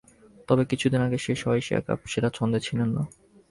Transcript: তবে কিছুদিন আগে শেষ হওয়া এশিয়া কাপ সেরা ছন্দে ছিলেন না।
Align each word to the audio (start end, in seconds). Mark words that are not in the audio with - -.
তবে 0.47 0.63
কিছুদিন 0.65 1.01
আগে 1.01 1.17
শেষ 1.17 1.39
হওয়া 1.43 1.57
এশিয়া 1.57 1.79
কাপ 1.81 1.99
সেরা 2.05 2.29
ছন্দে 2.29 2.59
ছিলেন 2.59 2.89
না। 2.95 3.03